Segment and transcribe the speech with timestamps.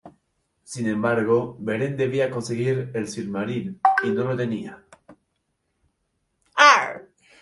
[0.63, 4.83] Sin embargo, Beren debía conseguir el Silmaril, y no lo tenía.